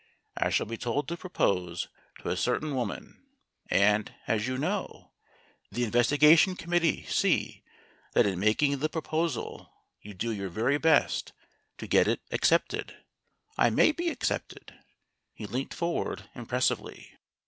I 0.35 0.49
shall 0.49 0.65
be 0.65 0.77
told 0.77 1.07
to 1.09 1.15
propose 1.15 1.87
to 2.23 2.29
a 2.29 2.35
certain 2.35 2.71
CLUBS 2.71 2.89
AND 2.89 2.97
HEARTS 2.97 3.07
75 3.09 3.09
woman, 3.11 3.29
and, 3.69 4.13
as 4.25 4.47
you 4.47 4.57
know, 4.57 5.11
the 5.71 5.83
Investigation 5.83 6.55
Com 6.55 6.69
mittee 6.71 7.07
see 7.07 7.63
that 8.13 8.25
in 8.25 8.39
making 8.39 8.79
the 8.79 8.89
proposal 8.89 9.71
you 10.01 10.15
do 10.15 10.31
your 10.31 10.49
very 10.49 10.79
best 10.79 11.33
to 11.77 11.85
get 11.85 12.07
it 12.07 12.21
accepted. 12.31 12.97
I 13.59 13.69
may 13.69 13.91
be 13.91 14.09
accepted." 14.09 14.73
He 15.35 15.45
leant 15.45 15.71
forward 15.71 16.27
impressively. 16.33 17.11